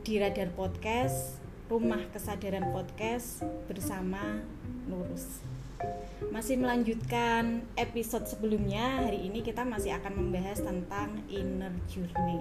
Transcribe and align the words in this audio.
di 0.00 0.16
Radar 0.16 0.48
Podcast, 0.56 1.36
Rumah 1.68 2.08
Kesadaran 2.08 2.72
Podcast 2.72 3.44
bersama 3.68 4.40
Nurus. 4.88 5.44
Masih 6.32 6.56
melanjutkan 6.56 7.60
episode 7.76 8.24
sebelumnya, 8.24 9.04
hari 9.04 9.28
ini 9.28 9.44
kita 9.44 9.60
masih 9.60 9.92
akan 10.00 10.16
membahas 10.16 10.64
tentang 10.64 11.20
inner 11.28 11.76
journey. 11.84 12.40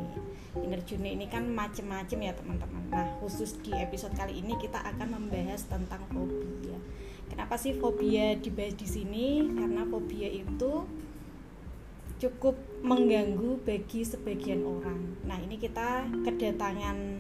Inner 0.64 0.80
journey 0.88 1.20
ini 1.20 1.28
kan 1.28 1.52
macem-macem 1.52 2.24
ya 2.24 2.32
teman-teman. 2.32 2.88
Nah, 2.96 3.20
khusus 3.20 3.60
di 3.60 3.76
episode 3.76 4.16
kali 4.16 4.40
ini 4.40 4.56
kita 4.56 4.80
akan 4.80 5.20
membahas 5.20 5.68
tentang 5.68 6.00
fobia. 6.16 6.80
Kenapa 7.28 7.60
sih 7.60 7.76
fobia 7.76 8.40
dibahas 8.40 8.80
di 8.80 8.88
sini? 8.88 9.28
Karena 9.52 9.84
fobia 9.84 10.32
itu 10.32 10.88
cukup 12.24 12.56
mengganggu 12.88 13.60
bagi 13.68 14.08
sebagian 14.08 14.64
orang. 14.64 15.20
Nah, 15.28 15.36
ini 15.44 15.60
kita 15.60 16.08
kedatangan 16.24 17.20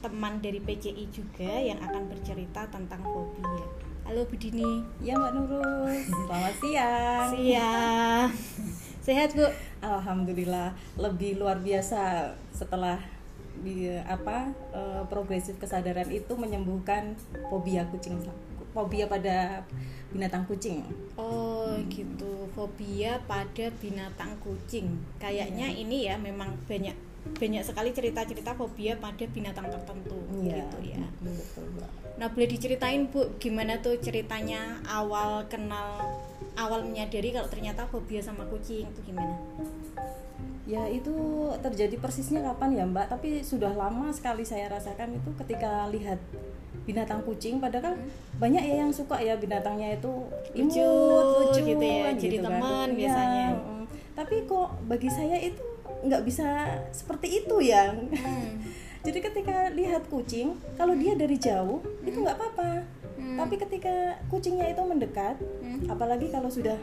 teman 0.00 0.40
dari 0.40 0.60
PCI 0.64 1.12
juga 1.12 1.52
yang 1.60 1.76
akan 1.84 2.08
bercerita 2.08 2.64
tentang 2.72 3.04
fobia. 3.04 3.64
Halo 4.08 4.24
Bu 4.24 4.34
Dini. 4.40 4.80
Ya 5.04 5.12
Mbak 5.20 5.32
Nurul, 5.36 5.92
selamat 6.08 6.54
siang. 6.56 7.28
Siang. 7.36 8.28
Sehat 9.06 9.36
Bu? 9.36 9.44
Alhamdulillah 9.84 10.72
lebih 10.96 11.36
luar 11.36 11.60
biasa 11.60 12.32
setelah 12.48 12.96
di 13.60 13.92
apa 13.92 14.48
eh, 14.72 15.04
progresif 15.12 15.60
kesadaran 15.60 16.08
itu 16.08 16.32
menyembuhkan 16.32 17.12
fobia 17.52 17.84
kucing 17.92 18.16
fobia 18.70 19.04
pada 19.04 19.66
binatang 20.14 20.46
kucing. 20.46 20.80
Oh 21.18 21.74
gitu, 21.90 22.46
fobia 22.54 23.18
pada 23.26 23.68
binatang 23.82 24.32
kucing. 24.40 24.96
Kayaknya 25.18 25.66
Iya. 25.70 25.80
ini 25.82 25.98
ya 26.06 26.14
memang 26.16 26.54
banyak 26.70 26.94
banyak 27.20 27.62
sekali 27.62 27.92
cerita-cerita 27.92 28.56
fobia 28.56 28.96
pada 28.96 29.24
binatang 29.28 29.68
tertentu 29.68 30.16
Iya, 30.40 30.64
gitu 30.64 30.78
ya. 30.96 31.04
Betul, 31.20 31.64
Mbak. 31.76 31.90
Nah, 32.16 32.26
boleh 32.28 32.48
diceritain 32.48 33.08
Bu 33.08 33.32
gimana 33.36 33.80
tuh 33.80 33.96
ceritanya 33.96 34.76
awal 34.84 35.44
kenal 35.48 36.20
awal 36.56 36.84
menyadari 36.84 37.32
kalau 37.32 37.48
ternyata 37.48 37.88
fobia 37.88 38.20
sama 38.20 38.44
kucing 38.48 38.88
itu 38.88 39.00
gimana? 39.04 39.36
Ya 40.68 40.86
itu 40.86 41.12
terjadi 41.60 41.96
persisnya 41.96 42.44
kapan 42.44 42.76
ya 42.76 42.84
Mbak? 42.84 43.06
Tapi 43.10 43.40
sudah 43.40 43.72
lama 43.72 44.12
sekali 44.12 44.44
saya 44.44 44.68
rasakan 44.68 45.16
itu 45.16 45.30
ketika 45.40 45.88
lihat 45.88 46.20
binatang 46.84 47.24
kucing. 47.24 47.58
Padahal 47.58 47.92
kan 47.92 47.94
banyak 48.36 48.62
ya 48.64 48.74
yang 48.84 48.92
suka 48.92 49.16
ya 49.18 49.34
binatangnya 49.36 49.96
itu 49.96 50.12
imut, 50.54 50.72
Lucu, 50.72 50.88
lucu 51.48 51.60
gitu 51.74 51.84
ya, 51.84 52.12
jadi 52.14 52.36
kan. 52.40 52.44
teman 52.48 52.88
Iya, 52.92 52.96
biasanya. 52.96 53.46
mm. 53.56 53.84
Tapi 54.14 54.36
kok 54.44 54.68
bagi 54.84 55.08
saya 55.08 55.36
itu 55.40 55.64
nggak 56.00 56.22
bisa 56.22 56.46
seperti 56.90 57.40
itu 57.40 57.56
ya. 57.60 57.92
Hmm. 57.92 58.60
Jadi 59.06 59.18
ketika 59.18 59.72
lihat 59.72 60.04
kucing, 60.06 60.60
kalau 60.76 60.92
dia 60.92 61.16
dari 61.16 61.36
jauh 61.36 61.80
itu 62.02 62.16
nggak 62.16 62.36
apa-apa. 62.36 62.84
Hmm. 63.16 63.36
Tapi 63.36 63.54
ketika 63.58 63.94
kucingnya 64.28 64.68
itu 64.68 64.80
mendekat, 64.80 65.36
Hmm. 65.60 65.88
apalagi 65.88 66.28
kalau 66.28 66.48
sudah 66.48 66.76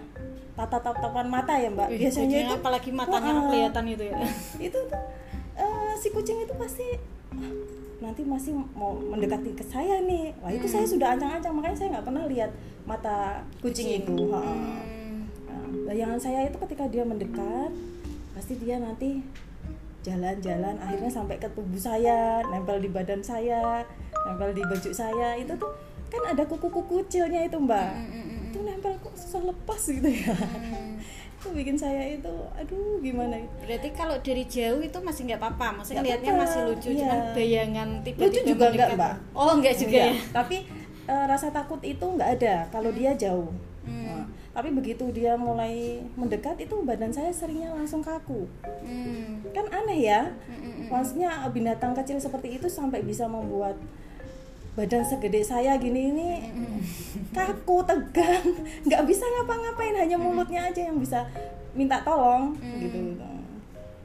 tatap-tatapan 0.54 1.28
mata 1.28 1.54
ya 1.54 1.70
Mbak, 1.70 1.88
Wih, 1.88 2.00
biasanya 2.02 2.38
itu 2.40 2.54
apalagi 2.56 2.90
matanya 2.90 3.32
Wah, 3.32 3.45
kelihatan 3.45 3.86
itu 3.88 4.04
ya. 4.10 4.18
itu 4.70 4.78
tuh 4.82 5.02
eh, 5.54 5.92
si 5.95 6.10
kucing 6.10 6.42
itu 6.42 6.54
pasti 6.54 6.88
"Wah, 7.32 7.54
nanti 8.00 8.22
masih 8.23 8.54
mau 8.73 8.94
mendekati 8.95 9.54
ke 9.54 9.62
saya 9.64 10.02
nih. 10.02 10.34
Wah 10.40 10.50
itu 10.50 10.66
Hmm. 10.66 10.73
saya 10.73 10.86
sudah 10.88 11.08
ancang-ancang 11.14 11.54
makanya 11.54 11.78
saya 11.78 11.90
nggak 11.94 12.06
pernah 12.06 12.23
lihat 12.26 12.52
mata 12.84 13.45
kucing, 13.60 14.02
itu. 14.02 14.16
Ha. 14.32 14.42
Hmm. 14.42 15.30
Nah, 15.45 15.66
bayangan 15.86 16.18
saya 16.18 16.45
itu 16.45 16.58
ketika 16.60 16.86
dia 16.88 17.04
mendekat, 17.04 17.70
pasti 18.38 18.54
dia 18.62 18.78
nanti 18.78 19.18
jalan-jalan 20.06 20.78
akhirnya 20.78 21.10
sampai 21.10 21.42
ke 21.42 21.50
tubuh 21.58 21.82
saya, 21.82 22.46
nempel 22.54 22.78
di 22.78 22.86
badan 22.86 23.26
saya, 23.26 23.82
nempel 24.30 24.54
di 24.54 24.61
baju 24.61 24.92
saya. 24.94 25.34
Itu 25.42 25.58
tuh 25.58 25.73
kan 26.14 26.38
ada 26.38 26.45
kuku-kuku 26.45 27.02
kecilnya 27.10 27.50
itu 27.50 27.58
mbak. 27.58 27.98
Hmm, 27.98 28.08
hmm, 28.14 28.26
hmm, 28.30 28.48
Itu 28.54 28.60
nempel 28.61 28.94
kok 29.02 29.14
susah 29.17 29.42
lepas 29.42 29.82
gitu 29.89 30.06
ya. 30.06 30.38
itu 31.38 31.54
bikin 31.54 31.78
saya 31.78 32.02
itu, 32.17 32.34
aduh 32.54 32.98
gimana? 33.02 33.38
Berarti 33.61 33.89
kalau 33.94 34.17
dari 34.22 34.45
jauh 34.50 34.82
itu 34.82 34.98
masih 35.02 35.30
nggak 35.30 35.38
apa-apa, 35.38 35.82
maksudnya 35.82 36.02
Nggak 36.02 36.17
lihatnya 36.17 36.34
masih 36.34 36.60
lucu, 36.66 36.90
iya. 36.90 37.00
cuman 37.06 37.20
bayangan 37.38 37.90
tiba-tiba 38.02 38.26
Lucu 38.26 38.42
juga 38.42 38.66
enggak, 38.73 38.90
mendekat. 38.90 38.98
Mbak. 38.98 39.14
Oh, 39.38 39.52
enggak 39.54 39.76
juga 39.78 39.98
Enggak, 40.02 40.10
ya. 40.10 40.34
Tapi 40.34 40.58
eh, 41.06 41.26
rasa 41.30 41.48
takut 41.54 41.82
itu 41.86 42.06
nggak 42.06 42.30
ada 42.42 42.56
kalau 42.73 42.90
dia 42.90 43.11
jauh. 43.14 43.50
Hmm. 44.58 44.66
Tapi 44.66 44.73
begitu 44.73 45.06
dia 45.14 45.38
mulai 45.38 46.02
mendekat 46.18 46.58
itu 46.58 46.82
badan 46.82 47.14
saya 47.14 47.30
seringnya 47.30 47.70
langsung 47.78 48.02
kaku. 48.02 48.50
Hmm. 48.66 49.45
Kan 49.54 49.70
aneh 49.70 50.02
ya. 50.02 50.34
Hmm, 50.34 50.58
hmm, 50.58 50.73
hmm. 50.73 50.88
Maksudnya 50.90 51.30
eh, 51.45 51.52
binatang 51.54 51.94
kecil 51.94 52.18
seperti 52.18 52.58
itu 52.58 52.66
sampai 52.66 53.06
bisa 53.06 53.30
membuat 53.30 53.78
badan 54.73 55.06
segede 55.06 55.42
saya 55.42 55.73
gini 55.78 56.14
ini 56.14 56.30
kaku 57.38 57.82
tegang 57.82 58.46
nggak 58.86 59.10
bisa 59.10 59.26
ngapa-ngapain 59.26 59.98
hanya 59.98 60.22
mulutnya 60.22 60.70
aja 60.70 60.86
yang 60.86 61.02
bisa 61.02 61.26
minta 61.73 62.02
tolong 62.06 62.54
Hmm. 62.58 62.82
gitu 62.82 63.00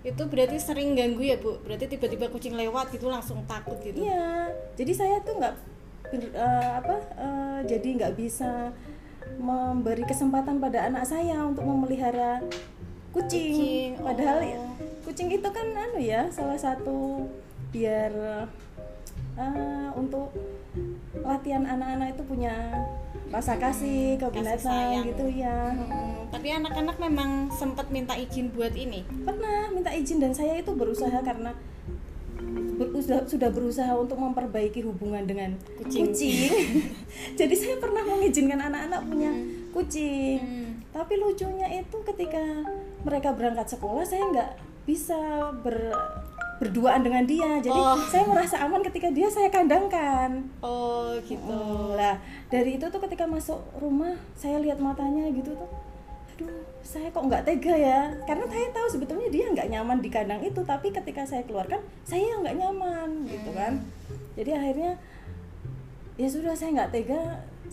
Itu 0.02 0.26
berarti 0.26 0.58
sering 0.58 0.98
ganggu 0.98 1.22
ya, 1.22 1.38
Bu? 1.38 1.62
Berarti 1.62 1.86
tiba-tiba 1.86 2.26
kucing 2.26 2.58
lewat 2.58 2.90
gitu 2.90 3.06
langsung 3.06 3.38
takut 3.46 3.78
gitu. 3.86 4.02
Iya, 4.02 4.50
jadi 4.74 4.92
saya 4.98 5.16
tuh 5.22 5.38
nggak 5.38 5.54
eh, 6.12 6.70
apa 6.82 6.96
eh, 7.16 7.58
jadi 7.70 7.88
nggak 8.02 8.12
bisa 8.18 8.74
memberi 9.38 10.04
kesempatan 10.06 10.62
pada 10.62 10.86
anak 10.86 11.04
saya 11.08 11.42
untuk 11.44 11.66
memelihara 11.66 12.42
kucing. 13.12 13.52
Kucing, 13.56 13.90
Padahal 14.00 14.38
oh. 14.40 14.46
ya, 14.46 14.58
kucing 15.04 15.28
itu 15.30 15.48
kan 15.52 15.66
anu 15.76 15.98
ya 16.00 16.30
salah 16.32 16.56
satu 16.56 17.28
biar 17.72 18.12
eh, 19.36 19.88
untuk 19.96 20.32
latihan 21.22 21.64
anak-anak 21.64 22.16
itu 22.16 22.22
punya 22.24 22.54
rasa 23.32 23.56
kasih 23.56 24.20
ke 24.20 24.28
kasih 24.28 24.40
binatang 24.44 25.08
gitu 25.08 25.26
ya. 25.32 25.72
Hmm, 25.72 26.28
Tapi 26.28 26.48
anak-anak 26.52 26.96
memang 27.00 27.48
sempat 27.48 27.88
minta 27.88 28.12
izin 28.12 28.52
buat 28.52 28.76
ini. 28.76 29.04
pernah 29.24 29.72
minta 29.72 29.88
izin 29.88 30.20
dan 30.20 30.36
saya 30.36 30.60
itu 30.60 30.72
berusaha 30.76 31.16
karena 31.24 31.56
ber- 32.74 32.92
sudah, 33.22 33.48
berusaha 33.48 33.92
untuk 33.92 34.16
memperbaiki 34.16 34.82
hubungan 34.82 35.22
dengan 35.22 35.54
Kucing. 35.76 36.10
kucing, 36.10 36.50
jadi 37.40 37.54
saya 37.54 37.76
pernah 37.76 38.02
mengizinkan 38.02 38.60
anak-anak 38.60 39.00
punya 39.04 39.30
kucing 39.70 40.38
Hmm. 40.38 40.70
tapi 40.90 41.16
lucunya 41.16 41.64
itu 41.74 41.96
ketika 42.04 42.42
mereka 43.00 43.32
berangkat 43.32 43.64
sekolah 43.68 44.02
saya 44.02 44.20
nggak 44.26 44.50
bisa 44.84 45.16
ber 45.58 45.94
berduaan 46.58 47.02
dengan 47.02 47.24
dia 47.24 47.58
jadi 47.58 47.74
Oh. 47.74 47.98
saya 48.06 48.22
merasa 48.22 48.60
aman 48.60 48.82
ketika 48.82 49.08
dia 49.08 49.26
saya 49.26 49.48
kandangkan 49.48 50.46
Oh, 50.60 51.10
gitu. 51.20 51.42
Oh, 51.42 51.92
lah 51.92 52.20
dari 52.48 52.76
itu 52.76 52.86
tuh 52.86 53.00
ketika 53.00 53.24
masuk 53.24 53.58
rumah 53.74 54.14
saya 54.32 54.58
lihat 54.58 54.78
matanya 54.78 55.26
gitu 55.28 55.50
tuh 55.52 55.70
aduh 56.32 56.64
saya 56.82 57.08
kok 57.12 57.24
nggak 57.28 57.44
tega 57.44 57.74
ya? 57.76 58.00
Karena 58.24 58.44
saya 58.48 58.66
tahu 58.72 58.86
sebetulnya 58.88 59.28
dia 59.28 59.44
nggak 59.52 59.68
nyaman 59.68 59.98
di 60.00 60.08
kandang 60.08 60.40
itu 60.40 60.60
tapi 60.64 60.88
ketika 60.90 61.22
saya 61.28 61.44
keluarkan 61.44 61.78
saya 62.02 62.24
yang 62.24 62.40
nggak 62.42 62.58
nyaman 62.58 63.08
gitu 63.28 63.50
kan? 63.52 63.84
Jadi 64.34 64.50
akhirnya 64.56 64.92
ya 66.16 66.28
sudah 66.28 66.56
saya 66.56 66.72
nggak 66.72 66.92
tega. 66.92 67.20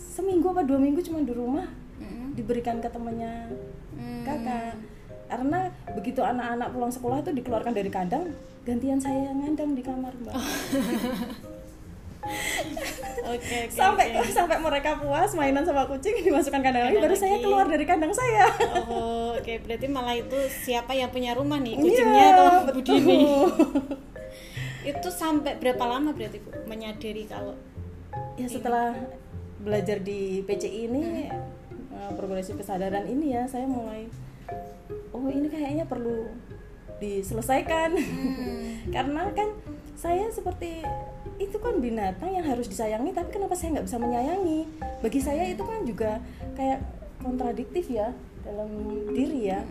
Seminggu 0.00 0.52
apa 0.52 0.64
dua 0.64 0.80
minggu 0.80 1.04
cuma 1.04 1.20
di 1.20 1.34
rumah 1.34 1.68
Mm-mm. 2.00 2.32
diberikan 2.36 2.80
ke 2.80 2.88
temannya 2.88 3.48
Hmm. 3.90 4.24
kakak. 4.24 4.80
Karena 5.28 5.68
begitu 5.92 6.24
anak-anak 6.24 6.72
pulang 6.72 6.92
sekolah 6.94 7.20
itu 7.20 7.30
dikeluarkan 7.36 7.74
dari 7.76 7.90
kandang 7.92 8.32
gantian 8.60 9.00
saya 9.00 9.32
yang 9.32 9.40
ngandang 9.40 9.72
di 9.72 9.82
kamar 9.82 10.12
mbak 10.20 10.36
Oke, 13.20 13.56
oke. 13.68 13.74
sampai 13.74 14.16
oke. 14.16 14.32
sampai 14.38 14.56
mereka 14.60 14.96
puas 15.00 15.30
mainan 15.36 15.64
sama 15.66 15.84
kucing 15.84 16.16
dimasukkan 16.26 16.60
kandang 16.64 16.84
lagi 16.88 16.98
baru 16.98 17.16
saya 17.16 17.36
keluar 17.40 17.66
dari 17.68 17.84
kandang 17.84 18.12
saya 18.14 18.48
Oh, 18.88 19.36
oke. 19.36 19.52
Berarti 19.66 19.86
malah 19.86 20.16
itu 20.16 20.38
siapa 20.64 20.96
yang 20.96 21.12
punya 21.12 21.36
rumah 21.36 21.60
nih? 21.60 21.76
Iya, 21.76 21.84
Kucingnya 21.84 22.24
atau 22.32 22.46
Bu 22.48 22.80
betul. 22.80 22.82
Dini? 22.82 23.18
itu 24.90 25.08
sampai 25.12 25.60
berapa 25.60 25.84
lama 25.84 26.16
berarti 26.16 26.40
Bu 26.40 26.50
menyadari 26.64 27.28
kalau 27.28 27.52
ya 28.40 28.48
setelah 28.48 28.96
belajar 29.60 30.00
di 30.00 30.40
PCI 30.48 30.88
ini 30.88 31.28
eh, 31.92 32.12
progresif 32.16 32.56
kesadaran 32.56 33.04
ini 33.04 33.36
ya 33.36 33.44
saya 33.44 33.68
mulai 33.68 34.08
oh 35.12 35.28
ini 35.28 35.52
kayaknya 35.52 35.84
perlu 35.84 36.32
diselesaikan 37.00 37.96
karena 38.94 39.22
kan 39.32 39.48
saya 39.96 40.28
seperti 40.32 40.80
itu 41.40 41.56
kan 41.56 41.80
binatang 41.80 42.30
yang 42.30 42.44
harus 42.44 42.68
disayangi 42.68 43.16
tapi 43.16 43.32
kenapa 43.32 43.56
saya 43.56 43.80
nggak 43.80 43.86
bisa 43.88 43.96
menyayangi 43.96 44.60
bagi 45.00 45.20
saya 45.24 45.48
itu 45.48 45.62
kan 45.64 45.80
juga 45.88 46.20
kayak 46.54 46.84
kontradiktif 47.24 47.88
ya 47.88 48.12
dalam 48.44 48.68
diri 49.16 49.48
ya 49.48 49.64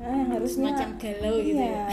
nah, 0.00 0.16
yang 0.16 0.30
harusnya 0.32 0.72
Semacam 0.72 0.90
galau 0.96 1.36
gitu 1.44 1.60
iya. 1.60 1.84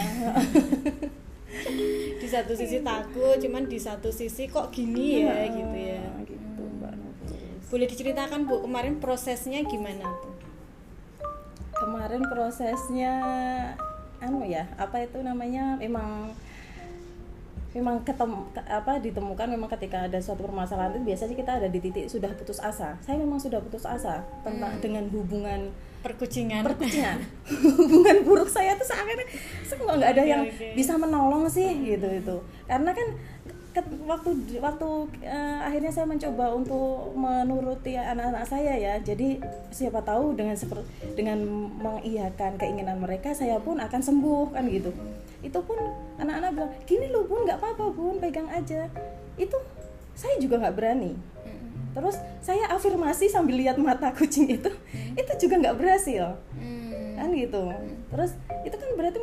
di 2.24 2.28
satu 2.32 2.56
sisi 2.56 2.80
takut, 2.80 3.36
cuman 3.36 3.68
di 3.68 3.76
satu 3.76 4.08
sisi 4.08 4.48
kok 4.48 4.72
gini 4.72 5.20
ya 5.20 5.36
Iya, 5.36 5.52
gitu 5.52 5.76
ya. 5.76 6.04
gitu 6.24 6.62
mbak 6.80 6.92
Nurul. 6.96 7.60
Boleh 7.68 7.86
diceritakan 7.92 8.48
Bu 8.48 8.64
kemarin 8.64 8.96
prosesnya 8.96 9.60
gimana 9.68 10.08
tuh? 10.24 10.32
kemarin 11.82 12.22
prosesnya 12.30 13.14
anu 14.22 14.46
ya 14.46 14.70
apa 14.78 15.02
itu 15.02 15.18
namanya 15.18 15.74
memang 15.82 16.30
memang 17.72 18.04
ketemu 18.04 18.44
apa 18.68 19.00
ditemukan 19.00 19.48
memang 19.48 19.68
ketika 19.72 20.04
ada 20.04 20.20
suatu 20.20 20.44
permasalahan 20.44 20.92
itu 20.96 21.08
biasanya 21.08 21.34
kita 21.36 21.52
ada 21.56 21.68
di 21.72 21.78
titik 21.80 22.04
sudah 22.06 22.28
putus 22.36 22.60
asa. 22.60 22.96
Saya 23.00 23.16
memang 23.16 23.40
sudah 23.40 23.60
putus 23.64 23.88
asa 23.88 24.20
tentang 24.44 24.76
Hmm. 24.76 24.82
dengan 24.84 25.04
hubungan 25.08 25.72
perkucingan. 26.02 26.66
perkucingan. 26.66 27.18
Hubungan 27.78 28.26
buruk 28.26 28.50
saya 28.50 28.74
tuh 28.74 28.84
seakan 28.84 29.22
saya 29.62 29.76
kok 29.78 29.86
nggak 29.86 30.12
ada 30.18 30.24
yang 30.26 30.42
bisa 30.74 30.98
menolong 30.98 31.46
sih 31.46 31.68
gitu 31.86 32.08
itu. 32.10 32.36
Karena 32.66 32.90
kan 32.90 33.08
waktu 33.80 34.30
waktu 34.60 34.88
eh, 35.24 35.58
akhirnya 35.64 35.88
saya 35.88 36.04
mencoba 36.04 36.52
untuk 36.52 37.16
menuruti 37.16 37.96
anak-anak 37.96 38.44
saya 38.44 38.76
ya. 38.76 38.94
Jadi 39.00 39.40
siapa 39.72 40.04
tahu 40.04 40.36
dengan 40.36 40.52
seper- 40.52 40.84
dengan 41.16 41.40
mengiyakan 41.80 42.60
keinginan 42.60 43.00
mereka 43.00 43.32
saya 43.32 43.56
pun 43.62 43.80
akan 43.80 44.00
sembuh 44.04 44.52
kan 44.52 44.68
gitu. 44.68 44.92
Itu 45.40 45.64
pun 45.64 45.80
anak-anak 46.20 46.50
bilang 46.52 46.72
gini 46.84 47.06
loh 47.08 47.24
bun 47.24 47.48
nggak 47.48 47.58
apa-apa 47.58 47.84
bun 47.96 48.20
pegang 48.20 48.48
aja. 48.52 48.92
Itu 49.40 49.56
saya 50.12 50.36
juga 50.36 50.60
nggak 50.60 50.76
berani. 50.76 51.16
Terus 51.92 52.16
saya 52.40 52.72
afirmasi 52.72 53.28
sambil 53.28 53.60
lihat 53.60 53.76
mata 53.76 54.12
kucing 54.16 54.48
itu 54.48 54.72
itu 55.16 55.32
juga 55.48 55.54
nggak 55.60 55.76
berhasil. 55.76 56.36
Mm. 56.56 57.20
kan 57.20 57.28
gitu. 57.36 57.62
Terus 58.10 58.30
itu 58.64 58.76
kan 58.76 58.90
berarti 58.98 59.20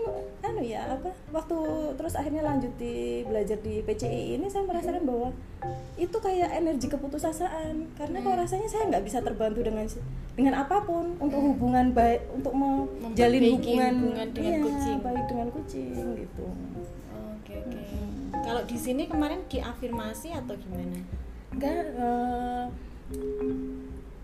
anu 0.50 0.62
ya 0.66 0.82
apa 0.90 1.10
waktu 1.30 1.58
terus 1.96 2.14
akhirnya 2.18 2.44
lanjut 2.44 2.74
di 2.82 3.22
belajar 3.26 3.58
di 3.62 3.86
PCI 3.86 4.38
ini 4.40 4.50
saya 4.50 4.66
merasakan 4.66 5.04
bahwa 5.06 5.30
itu 6.00 6.18
kayak 6.18 6.50
energi 6.56 6.88
keputusasaan. 6.88 7.92
Karena 8.00 8.18
kok 8.24 8.36
rasanya 8.40 8.68
saya 8.72 8.88
nggak 8.88 9.04
bisa 9.04 9.20
terbantu 9.20 9.60
dengan 9.68 9.86
dengan 10.40 10.54
apa 10.64 10.88
pun 10.88 11.20
untuk 11.20 11.40
hubungan 11.44 11.92
baik 11.92 12.24
untuk 12.32 12.56
menjalin 12.56 13.60
hubungan, 13.60 13.94
hubungan 14.00 14.28
dengan 14.32 14.52
iya, 14.56 14.64
kucing. 14.64 14.98
baik 15.04 15.24
dengan 15.28 15.48
kucing 15.52 16.08
gitu. 16.16 16.46
Oke 17.36 17.54
oke. 17.60 17.80
Kalau 18.40 18.64
di 18.64 18.78
sini 18.80 19.04
kemarin 19.12 19.44
diafirmasi 19.52 20.32
atau 20.32 20.56
gimana? 20.56 21.04
Enggak 21.52 21.80
eh, 21.92 22.66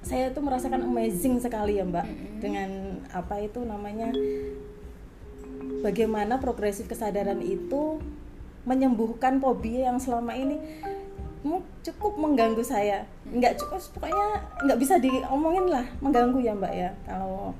saya 0.05 0.31
tuh 0.31 0.43
merasakan 0.45 0.87
amazing 0.87 1.41
sekali 1.43 1.81
ya 1.81 1.83
mbak. 1.83 2.07
Mm-mm. 2.07 2.39
dengan 2.39 2.69
apa 3.11 3.41
itu 3.41 3.59
namanya 3.67 4.13
bagaimana 5.85 6.41
progresif 6.41 6.89
kesadaran 6.89 7.45
itu 7.45 8.01
menyembuhkan 8.65 9.37
fobia 9.37 9.93
yang 9.93 10.01
selama 10.01 10.33
ini 10.33 10.57
cukup 11.85 12.17
mengganggu 12.17 12.65
saya. 12.65 13.05
Nggak 13.29 13.61
cukup 13.61 13.77
pokoknya 13.93 14.27
nggak 14.65 14.79
bisa 14.81 14.97
diomongin 14.97 15.69
lah 15.69 15.85
mengganggu 16.01 16.41
ya 16.41 16.57
mbak 16.57 16.73
ya. 16.73 16.89
Kalau 17.05 17.53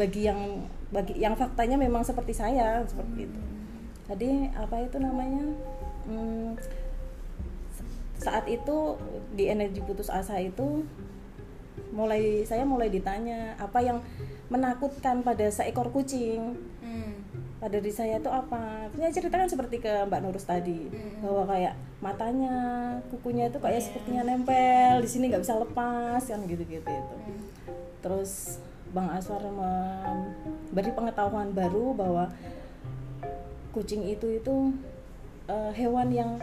bagi 0.00 0.24
yang 0.24 0.64
bagi 0.88 1.20
yang 1.20 1.36
faktanya 1.36 1.76
memang 1.76 2.00
seperti 2.00 2.32
saya 2.32 2.80
seperti 2.88 3.28
itu. 3.28 3.40
Tadi 4.08 4.48
apa 4.56 4.80
itu 4.80 4.96
namanya? 4.96 5.44
Hmm, 6.08 6.56
saat 8.16 8.48
itu 8.48 8.96
di 9.36 9.52
energi 9.52 9.84
putus 9.84 10.08
asa 10.08 10.40
itu 10.40 10.88
mulai 11.92 12.40
saya 12.48 12.64
mulai 12.64 12.88
ditanya 12.88 13.52
apa 13.60 13.84
yang 13.84 14.00
menakutkan 14.48 15.20
pada 15.20 15.50
seekor 15.52 15.92
kucing 15.92 16.56
Hmm. 17.66 17.74
pada 17.74 17.82
diri 17.82 17.90
saya 17.90 18.22
itu 18.22 18.30
apa 18.30 18.62
saya 18.94 19.10
ceritakan 19.10 19.50
seperti 19.50 19.82
ke 19.82 19.90
Mbak 20.06 20.20
Nurus 20.22 20.46
tadi 20.46 20.86
Mm. 20.86 21.18
bahwa 21.18 21.42
kayak 21.50 21.74
matanya 21.98 22.54
kukunya 23.10 23.50
itu 23.50 23.58
kayak 23.58 23.74
Iya. 23.76 23.86
sepertinya 23.90 24.22
nempel 24.22 25.02
di 25.02 25.08
sini 25.10 25.24
nggak 25.26 25.42
bisa 25.42 25.58
lepas 25.58 26.22
kan 26.22 26.46
gitu 26.46 26.62
gitu 26.62 26.86
itu 26.86 27.14
Hmm. 27.18 27.42
terus 27.98 28.62
Bang 28.94 29.10
Aswar 29.10 29.42
memberi 29.42 30.94
pengetahuan 30.94 31.50
baru 31.50 31.90
bahwa 31.92 32.30
kucing 33.72 34.06
itu 34.06 34.30
itu 34.32 34.54
eh, 35.46 35.72
hewan 35.74 36.10
yang 36.10 36.38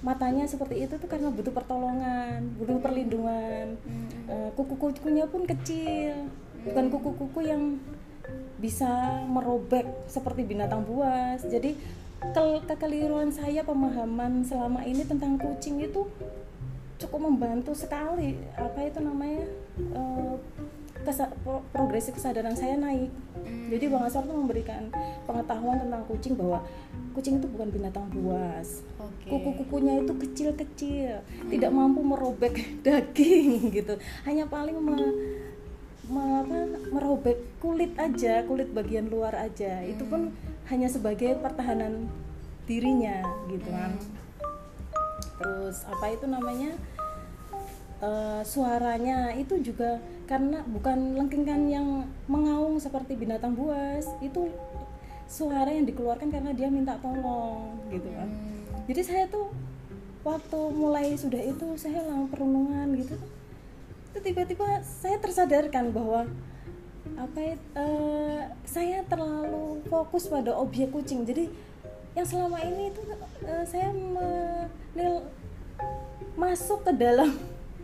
matanya 0.00 0.44
seperti 0.44 0.84
itu 0.84 0.92
tuh 0.96 1.08
karena 1.08 1.32
butuh 1.32 1.50
pertolongan 1.50 2.52
butuh 2.56 2.76
perlindungan 2.78 3.80
Hmm. 3.80 4.08
Eh, 4.28 4.50
kuku-kukunya 4.52 5.24
pun 5.24 5.48
kecil 5.48 6.28
bukan 6.62 6.84
kuku-kuku 6.90 7.40
yang 7.42 7.80
bisa 8.56 9.20
merobek 9.28 9.84
seperti 10.08 10.42
binatang 10.42 10.84
buas. 10.84 11.44
Jadi 11.44 11.76
ke- 12.20 12.62
kekeliruan 12.64 13.28
saya 13.28 13.60
pemahaman 13.62 14.42
selama 14.42 14.82
ini 14.84 15.04
tentang 15.04 15.36
kucing 15.36 15.80
itu 15.80 16.08
cukup 16.96 17.28
membantu 17.28 17.76
sekali. 17.76 18.40
Apa 18.56 18.88
itu 18.88 18.98
namanya? 19.04 19.44
Eh, 19.76 20.34
kesa- 21.04 21.30
pro- 21.44 21.62
progresif 21.70 22.16
kesadaran 22.16 22.56
saya 22.56 22.74
naik. 22.74 23.12
Hmm. 23.46 23.70
jadi 23.70 23.86
Bang 23.86 24.02
Aswar 24.02 24.26
tuh 24.26 24.34
memberikan 24.34 24.90
pengetahuan 25.22 25.78
tentang 25.78 26.02
kucing 26.10 26.34
bahwa 26.34 26.66
kucing 27.14 27.38
itu 27.38 27.46
bukan 27.46 27.70
binatang 27.70 28.10
buas. 28.10 28.82
Kuku-kukunya 29.30 30.02
itu 30.02 30.12
kecil-kecil 30.18 31.22
tidak 31.46 31.70
mampu 31.70 32.02
merobek 32.02 32.58
daging 32.86 33.70
gitu. 33.70 33.94
Hanya 34.26 34.50
paling 34.50 34.74
me- 34.82 35.45
apa, 36.10 36.58
merobek 36.94 37.38
kulit 37.58 37.92
aja 37.98 38.46
kulit 38.46 38.70
bagian 38.70 39.10
luar 39.10 39.34
aja. 39.34 39.82
Itu 39.82 40.06
pun 40.06 40.30
hanya 40.70 40.86
sebagai 40.86 41.38
pertahanan 41.42 42.06
dirinya 42.66 43.26
gitu 43.50 43.68
kan. 43.70 43.94
Terus 45.38 45.82
apa 45.86 46.06
itu 46.14 46.26
namanya? 46.30 46.72
Eh, 47.96 48.42
suaranya 48.44 49.32
itu 49.34 49.56
juga 49.64 49.98
karena 50.28 50.60
bukan 50.68 51.16
lengkingan 51.16 51.62
yang 51.70 51.88
mengaung 52.28 52.76
seperti 52.76 53.16
binatang 53.16 53.56
buas. 53.56 54.04
Itu 54.20 54.52
suara 55.26 55.74
yang 55.74 55.86
dikeluarkan 55.90 56.30
karena 56.30 56.54
dia 56.54 56.70
minta 56.70 56.94
tolong 57.02 57.82
gitu 57.90 58.06
kan. 58.14 58.30
Hmm. 58.30 58.86
jadi 58.86 59.00
saya 59.02 59.24
tuh 59.26 59.50
waktu 60.22 60.60
mulai 60.74 61.18
sudah 61.18 61.42
itu 61.42 61.74
saya 61.74 62.02
lang 62.06 62.30
perenungan 62.30 62.94
gitu 62.94 63.18
itu 64.16 64.32
tiba-tiba 64.32 64.80
saya 64.80 65.20
tersadarkan 65.20 65.92
bahwa 65.92 66.24
apa 67.20 67.52
eh, 67.52 68.40
saya 68.64 69.04
terlalu 69.04 69.84
fokus 69.92 70.24
pada 70.24 70.56
objek 70.56 70.88
kucing. 70.88 71.28
Jadi 71.28 71.52
yang 72.16 72.24
selama 72.24 72.56
ini 72.64 72.88
itu 72.88 73.04
eh, 73.44 73.64
saya 73.68 73.92
menil- 73.92 75.28
masuk 76.32 76.80
ke 76.88 76.96
dalam 76.96 77.28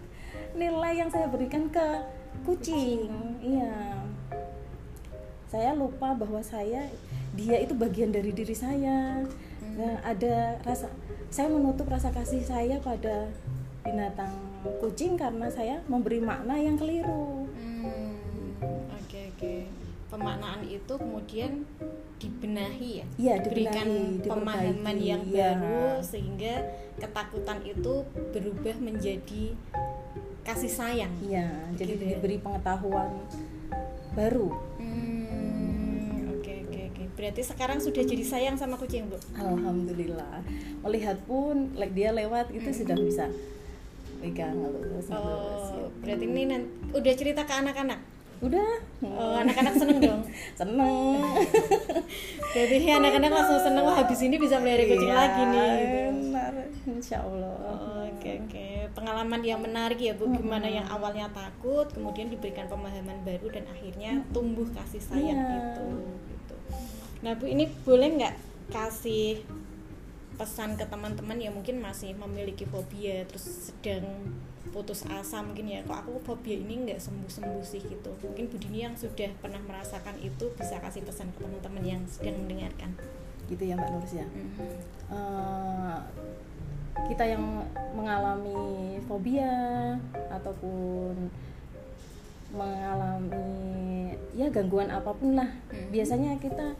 nilai 0.56 1.04
yang 1.04 1.12
saya 1.12 1.28
berikan 1.28 1.68
ke 1.68 2.00
kucing. 2.48 3.12
Iya. 3.44 4.00
Saya 5.52 5.76
lupa 5.76 6.16
bahwa 6.16 6.40
saya 6.40 6.88
dia 7.36 7.60
itu 7.60 7.76
bagian 7.76 8.08
dari 8.08 8.32
diri 8.32 8.56
saya. 8.56 9.20
Nah, 9.76 10.00
ada 10.00 10.56
rasa 10.64 10.88
saya 11.28 11.52
menutup 11.52 11.92
rasa 11.92 12.08
kasih 12.08 12.40
saya 12.40 12.80
pada 12.80 13.28
binatang 13.84 14.51
kucing 14.78 15.14
karena 15.14 15.46
saya 15.48 15.82
memberi 15.84 16.18
makna 16.18 16.56
yang 16.56 16.76
keliru 16.76 17.46
Hmm. 17.52 18.14
Oke 18.94 19.30
oke. 19.30 19.54
Pemaknaan 20.08 20.62
itu 20.64 20.92
kemudian 20.92 21.64
dibenahi 22.16 23.00
ya. 23.00 23.06
Iya, 23.16 23.34
Diberikan 23.40 23.88
dibenahi, 23.88 24.28
pemahaman 24.28 24.76
diperbaiki, 24.94 25.08
yang 25.08 25.22
iya. 25.26 25.56
baru 25.56 25.82
sehingga 25.98 26.54
ketakutan 26.96 27.58
itu 27.64 27.94
berubah 28.30 28.76
menjadi 28.78 29.44
kasih 30.42 30.68
sayang. 30.68 31.12
iya 31.22 31.48
jadi 31.74 31.92
Gitu 31.94 32.02
ya. 32.02 32.10
diberi 32.18 32.36
pengetahuan 32.38 33.10
baru 34.12 34.50
Hmm, 34.76 36.38
oke 36.38 36.52
oke 36.66 36.80
oke. 36.90 37.02
Berarti 37.14 37.42
sekarang 37.42 37.78
sudah 37.78 38.02
jadi 38.02 38.22
sayang 38.22 38.56
sama 38.56 38.74
kucing, 38.74 39.06
Bu. 39.06 39.16
alhamdulillah 39.34 40.42
melihat 40.82 41.18
pun 41.24 41.70
like 41.74 41.92
dia 41.92 42.10
lewat 42.10 42.50
itu 42.50 42.70
sudah 42.74 42.94
bisa 42.96 43.26
pegang 44.22 44.54
halus 44.56 45.06
halus, 45.08 45.10
Oh, 45.10 45.58
gitu. 45.68 45.82
berarti 46.00 46.24
ini 46.24 46.42
nan- 46.46 46.70
udah 46.92 47.12
cerita 47.12 47.42
ke 47.42 47.52
anak-anak. 47.52 48.00
udah 48.40 48.68
Oh, 49.04 49.34
anak-anak 49.36 49.70
seneng 49.72 49.98
dong. 50.00 50.22
seneng 50.58 50.90
Berarti 52.52 52.76
anak-anak 52.88 53.30
langsung 53.32 53.60
seneng 53.60 53.82
wah 53.82 53.96
habis 53.96 54.18
ini 54.20 54.34
bisa 54.36 54.58
melihara 54.58 54.82
kucing 54.84 55.06
Iya, 55.06 55.14
lagi 55.16 55.42
nih. 55.44 55.70
benar 56.10 56.52
insya 56.84 57.18
Allah 57.20 57.54
Oh, 57.62 58.02
Oke 58.12 58.38
oke, 58.40 58.66
pengalaman 58.92 59.42
yang 59.42 59.58
menarik 59.58 59.98
ya 59.98 60.12
Bu. 60.12 60.26
Gimana 60.28 60.66
yang 60.68 60.86
awalnya 60.86 61.26
takut, 61.30 61.86
kemudian 61.88 62.26
diberikan 62.28 62.66
pemahaman 62.66 63.18
baru 63.20 63.46
dan 63.48 63.66
akhirnya 63.68 64.22
tumbuh 64.30 64.66
kasih 64.72 64.98
sayang 65.00 65.38
Iya. 65.38 65.58
itu. 65.72 65.86
Gitu. 66.28 66.54
Nah 67.20 67.34
Bu, 67.34 67.46
ini 67.46 67.66
boleh 67.80 68.08
nggak 68.12 68.34
kasih 68.70 69.42
pesan 70.36 70.76
ke 70.76 70.84
teman-teman 70.86 71.36
yang 71.36 71.52
mungkin 71.52 71.78
masih 71.78 72.14
memiliki 72.14 72.64
fobia, 72.64 73.24
terus 73.26 73.70
sedang 73.70 74.04
putus 74.72 75.04
asa 75.04 75.44
mungkin 75.44 75.68
ya, 75.68 75.84
kok 75.84 76.04
aku 76.04 76.16
fobia 76.24 76.56
ini 76.56 76.88
nggak 76.88 76.96
sembuh-sembuh 76.98 77.60
sih 77.60 77.84
gitu. 77.84 78.10
Mungkin 78.24 78.48
Bu 78.48 78.56
Dini 78.56 78.82
yang 78.82 78.96
sudah 78.96 79.28
pernah 79.36 79.60
merasakan 79.60 80.16
itu 80.18 80.48
bisa 80.56 80.80
kasih 80.80 81.04
pesan 81.04 81.28
ke 81.36 81.44
teman-teman 81.44 81.84
yang 81.84 82.02
sedang 82.08 82.40
mendengarkan. 82.40 82.96
gitu 83.50 83.68
ya 83.68 83.76
Mbak 83.76 83.90
Nurus 83.90 84.14
ya 84.16 84.24
Mhm. 84.24 84.68
Eh, 85.12 85.96
kita 87.10 87.24
yang 87.26 87.42
mengalami 87.92 88.96
fobia 89.04 89.52
ataupun 90.32 91.28
mengalami 92.52 93.44
ya 94.32 94.48
gangguan 94.48 94.88
apa 94.88 95.12
pun 95.12 95.36
lah 95.36 95.50
Hmm. 95.68 95.88
biasanya 95.92 96.36
kita 96.40 96.76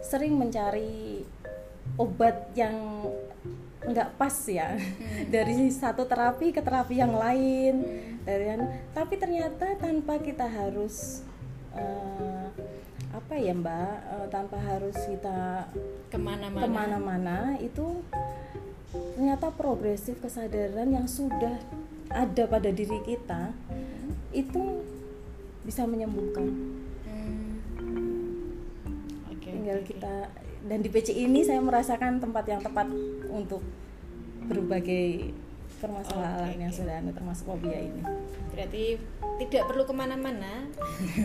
sering 0.00 0.36
mencari 0.36 1.24
obat 1.98 2.54
yang 2.54 3.04
nggak 3.84 4.14
pas 4.16 4.34
ya. 4.46 4.78
Dari 5.34 5.68
satu 5.68 6.06
terapi 6.06 6.54
ke 6.54 6.62
terapi 6.62 6.98
yang 6.98 7.12
lain. 7.12 7.82
Dari 8.22 8.54
tapi 8.94 9.14
ternyata 9.18 9.74
tanpa 9.76 10.22
kita 10.22 10.46
harus 10.46 11.26
eh, 11.74 12.46
apa 13.12 13.34
ya 13.34 13.52
mbak? 13.52 13.96
Eh, 14.14 14.26
tanpa 14.30 14.56
harus 14.62 14.96
kita 15.10 15.68
ke 16.08 16.18
mana-mana. 16.18 16.62
ke 16.62 16.66
mana-mana 16.70 17.38
itu 17.60 18.00
ternyata 18.88 19.52
progresif 19.52 20.16
kesadaran 20.22 20.88
yang 20.88 21.04
sudah 21.04 21.60
ada 22.08 22.48
pada 22.48 22.72
diri 22.72 23.04
kita 23.04 23.52
itu 24.32 24.80
bisa 25.64 25.84
menyembuhkan. 25.84 26.48
Hmm. 27.04 27.52
Oke, 29.28 29.48
tinggal 29.52 29.80
oke. 29.84 29.88
kita 29.92 30.14
dan 30.66 30.82
di 30.82 30.88
PC 30.90 31.14
ini 31.14 31.46
saya 31.46 31.62
merasakan 31.62 32.18
tempat 32.18 32.44
yang 32.50 32.60
tepat 32.64 32.90
untuk 33.30 33.62
berbagai 34.48 35.36
permasalahan 35.78 36.50
Oke, 36.50 36.62
yang 36.62 36.72
oke. 36.74 36.78
sudah 36.82 36.94
ada 36.98 37.10
termasuk 37.14 37.44
fobia 37.46 37.78
ini. 37.78 38.02
Berarti 38.50 38.98
tidak 39.38 39.64
perlu 39.70 39.86
ke 39.86 39.94
mana-mana. 39.94 40.66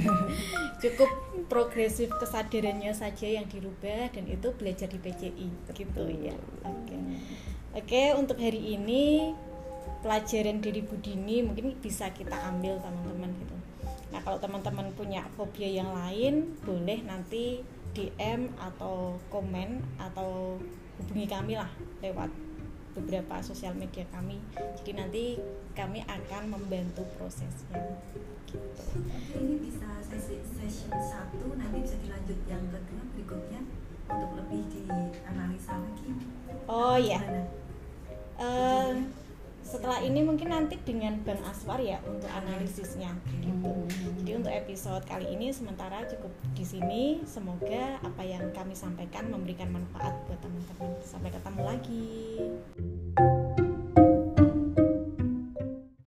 Cukup 0.83 1.09
progresif 1.49 2.13
kesadarannya 2.21 2.93
saja 2.93 3.25
yang 3.25 3.49
dirubah 3.49 4.13
dan 4.13 4.29
itu 4.29 4.53
belajar 4.53 4.85
di 4.91 4.99
PCI 5.01 5.47
gitu 5.73 6.03
ya. 6.21 6.37
Oke. 6.67 6.97
Oke 7.73 8.03
untuk 8.13 8.37
hari 8.37 8.77
ini 8.77 9.33
pelajaran 10.05 10.61
dari 10.61 10.85
Budini 10.85 11.41
mungkin 11.41 11.73
bisa 11.81 12.13
kita 12.13 12.37
ambil 12.53 12.77
teman-teman 12.83 13.33
gitu. 13.41 13.55
Nah 14.13 14.21
kalau 14.21 14.37
teman-teman 14.37 14.93
punya 14.93 15.25
fobia 15.33 15.65
yang 15.65 15.89
lain 15.89 16.53
boleh 16.61 17.01
nanti 17.01 17.65
DM 17.93 18.49
atau 18.57 19.17
komen 19.29 19.81
atau 20.01 20.57
hubungi 20.99 21.25
kami 21.29 21.53
lah 21.57 21.69
lewat 22.01 22.29
beberapa 22.93 23.41
sosial 23.41 23.73
media 23.73 24.05
kami 24.13 24.37
jadi 24.81 25.01
nanti 25.01 25.41
kami 25.73 26.05
akan 26.05 26.53
membantu 26.53 27.01
prosesnya 27.17 27.81
gitu. 28.45 28.85
Oke, 28.93 29.37
ini 29.41 29.55
bisa 29.65 29.97
sesi 30.05 30.37
session 30.45 30.93
satu 30.93 31.57
nanti 31.57 31.81
bisa 31.81 31.97
dilanjut 32.05 32.39
yang 32.45 32.61
kedua 32.69 33.01
berikutnya 33.17 33.61
untuk 34.13 34.31
lebih 34.37 34.61
dianalisa 34.69 35.81
lagi. 35.81 36.09
oh 36.69 36.97
ya 37.01 37.17
Gimana? 37.17 37.43
Eh, 38.33 38.93
setelah 39.63 39.99
ini 40.05 40.21
mungkin 40.21 40.53
nanti 40.53 40.77
dengan 40.85 41.17
Bang 41.25 41.41
Aswar 41.47 41.81
ya 41.81 41.97
untuk 42.05 42.29
analisisnya 42.29 43.09
gitu. 43.41 43.73
Jadi 44.23 44.39
untuk 44.39 44.55
episode 44.55 45.03
kali 45.03 45.35
ini 45.35 45.51
sementara 45.51 46.07
cukup 46.07 46.31
di 46.55 46.63
sini. 46.63 47.19
Semoga 47.27 47.99
apa 47.99 48.23
yang 48.23 48.55
kami 48.55 48.71
sampaikan 48.71 49.27
memberikan 49.27 49.67
manfaat 49.67 50.15
buat 50.31 50.39
teman-teman. 50.39 50.95
Sampai 51.03 51.27
ketemu 51.27 51.61
lagi. 51.67 52.15